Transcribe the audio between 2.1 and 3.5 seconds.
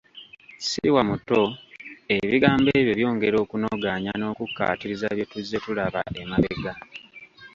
Ebigambo ebyo byongera